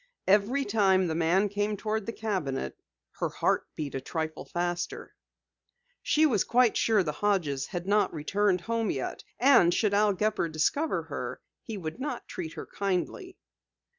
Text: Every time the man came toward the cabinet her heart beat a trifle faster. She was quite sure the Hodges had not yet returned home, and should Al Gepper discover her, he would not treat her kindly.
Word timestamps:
Every 0.25 0.65
time 0.65 1.05
the 1.05 1.13
man 1.13 1.47
came 1.47 1.77
toward 1.77 2.07
the 2.07 2.11
cabinet 2.11 2.75
her 3.19 3.29
heart 3.29 3.67
beat 3.75 3.93
a 3.93 4.01
trifle 4.01 4.45
faster. 4.45 5.13
She 6.01 6.25
was 6.25 6.43
quite 6.43 6.75
sure 6.75 7.03
the 7.03 7.11
Hodges 7.11 7.67
had 7.67 7.85
not 7.85 8.09
yet 8.09 8.13
returned 8.15 8.61
home, 8.61 8.91
and 9.39 9.71
should 9.71 9.93
Al 9.93 10.13
Gepper 10.13 10.49
discover 10.49 11.03
her, 11.03 11.39
he 11.61 11.77
would 11.77 11.99
not 11.99 12.27
treat 12.27 12.53
her 12.53 12.65
kindly. 12.65 13.37